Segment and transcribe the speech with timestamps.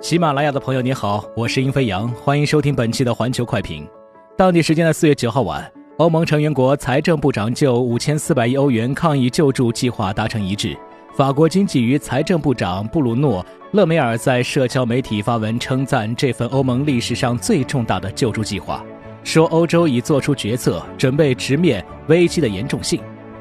[0.00, 3.84] 喜马拉雅的朋友你好，我是殷飞扬，欢迎收听本期的环球快评。
[4.36, 10.76] 当地时间的四月九号晚，欧盟成员国财政部长就五千四百亿欧元抗疫救助计划达成一致。
[11.16, 13.42] 法国经济与财政部长布鲁诺·
[13.72, 18.84] 勒梅尔在社交媒体发文称赞这份欧盟历史上最重大的救助计划，
[19.24, 23.00] 说欧洲已做出决策，准备直面危机的严重性。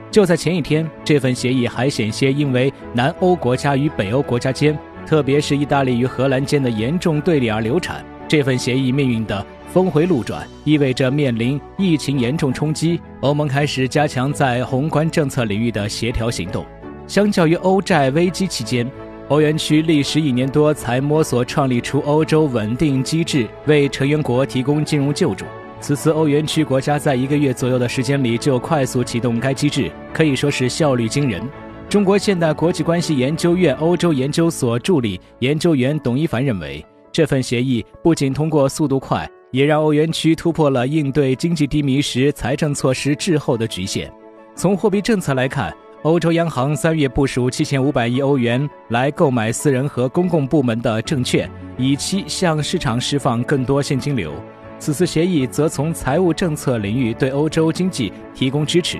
[0.10, 4.76] 就在前一天，这份协议还险些因为南欧国家与北欧国家间。
[5.08, 16.66] 特别是意大利与荷兰间的严重对立而流产，这份协议命运的峰回路转，意味着面临疫情严重冲击，欧盟开始加强在宏观政策领域的协调行动。
[17.08, 18.86] 相较于欧债危机期间，
[19.30, 25.45] 欧元区历时一年多才摸索创立出欧洲稳定机制，为成员国提供金融救助。
[25.80, 31.42] 此次欧元区国家在一个月左右的时间里就快速启动该机制，可以说是效率惊人。
[31.90, 44.11] 中国现代国际关系研究院欧洲研究所助理研究员董一凡认为，这份协议不仅通过速度快，也让欧元区突破了应对经济低迷时财政措施滞后的局限。
[44.53, 54.33] 从货币政策来看，欧洲央行三月部署七千五百亿欧元来购买私人和公共部门的证券，以期向市场释放更多现金流。
[54.78, 58.98] 此次协议则从财务政策领域对欧洲经济提供支持。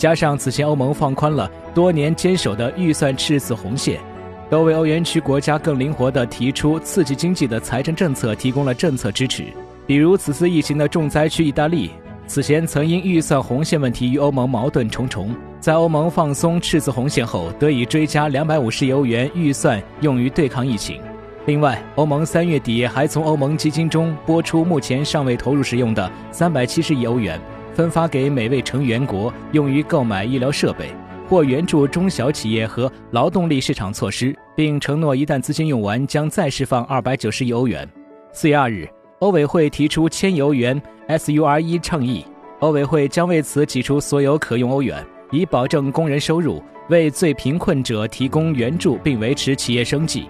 [0.00, 4.00] 加上此前欧盟放宽了多年坚守的预算赤字红线，
[4.48, 9.44] 都为欧元区国家更灵活地提出刺激经济的财政政策提供了政策支持。
[9.86, 11.90] 比如此次疫情的重灾区意大利，
[12.26, 20.98] 此前曾因预算红线问题与欧盟矛盾重重，在欧盟放松赤字红线后，得以追加两百五十亿欧元预算用于对抗疫情。
[21.44, 27.38] 另外，欧盟三月底还从欧盟基金中拨出目前尚未投入使用的三百七十亿欧元。
[27.74, 30.94] 分发给每位成员国，用于购买医疗设备
[31.28, 37.88] 或援助中小企业和劳动力市场措施，并承诺一旦资金用完，将再释放二百九十亿欧元。
[38.32, 38.88] 四月二日，
[39.20, 42.24] 欧委会提出千亿欧元 SURE 倡议，
[42.58, 50.26] 欧委会将为此挤出所有可用欧元，以保证工人收入，为最贫困者提供援助，并维持企业生计。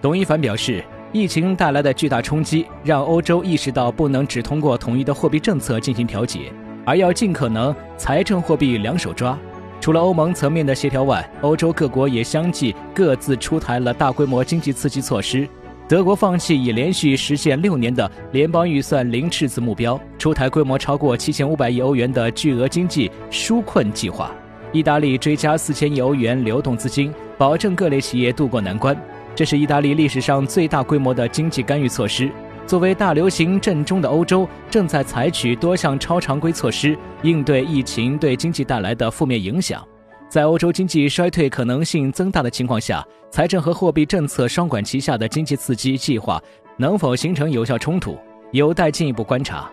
[0.00, 0.84] 董一凡表示。
[1.14, 6.50] 疫情带来的巨大冲击，让欧洲意识到不能只通过统一的货币政策进行调节，
[6.84, 9.38] 而要尽可能财政货币两手抓。
[9.80, 15.48] 除了欧盟层面的协调外，欧洲各国也相继各自出台了大规模经济刺激措施。
[15.88, 24.30] 德国放弃已连续实现六年的联邦预算零赤字目标，出台规模超过七千五百亿欧元的巨额经济纾困计划。
[24.70, 28.96] 意大利追加四千亿欧元流动资金，保证各类企业渡过难关。
[29.34, 32.30] 这是意大利历史上最大规模的经济干预措施。
[32.66, 39.86] 作为大流行震中的欧洲，正在采取多项超常规措施应对疫情对经济带来的负面影响。
[40.28, 46.40] 在欧洲经济衰退可能性增大的情况下，财政和货币政策双管齐下的经济刺激计划
[46.78, 48.16] 能否形成有效冲突，
[48.52, 49.70] 有待进一步观察。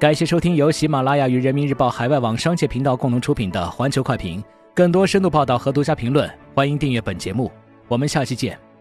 [0.00, 4.40] 感谢收听由喜马拉雅与人民日报海外网商界频道共同出品的《环球快评》，
[4.74, 7.48] 更多深度报道和独家评论，欢迎订阅本节目。
[7.86, 8.71] 我们下期见。